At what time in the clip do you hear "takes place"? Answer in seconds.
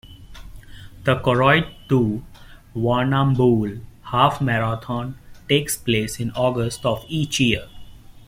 5.47-6.19